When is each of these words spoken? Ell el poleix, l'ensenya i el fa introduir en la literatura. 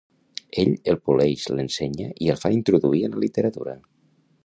Ell 0.63 0.71
el 0.93 0.97
poleix, 1.09 1.45
l'ensenya 1.59 2.09
i 2.29 2.33
el 2.35 2.43
fa 2.47 2.53
introduir 2.59 3.07
en 3.11 3.19
la 3.19 3.25
literatura. 3.29 3.79